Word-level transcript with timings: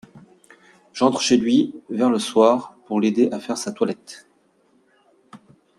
J’entre 0.93 1.21
chez 1.21 1.37
lui, 1.37 1.75
vers 1.91 2.09
le 2.09 2.17
soir, 2.17 2.75
pour 2.87 2.99
l’aider 2.99 3.29
à 3.31 3.39
faire 3.39 3.59
sa 3.59 3.71
toilette. 3.71 4.25